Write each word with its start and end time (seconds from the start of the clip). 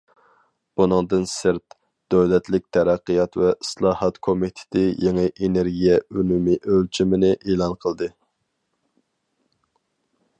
بۇنىڭدىن 0.79 1.25
سىرت، 1.31 1.75
دۆلەتلىك 2.13 2.65
تەرەققىيات 2.77 3.37
ۋە 3.41 3.51
ئىسلاھات 3.65 4.17
كومىتېتى 4.29 4.85
يېڭى 5.05 5.27
ئېنېرگىيە 5.35 6.01
ئۈنۈمى 6.09 6.57
ئۆلچىمىنى 6.71 7.31
ئېلان 7.41 7.77
قىلدى. 7.87 8.09